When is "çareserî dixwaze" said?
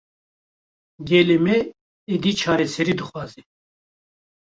2.41-3.41